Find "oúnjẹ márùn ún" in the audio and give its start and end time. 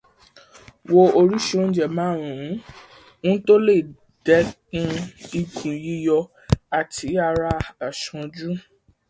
1.61-3.37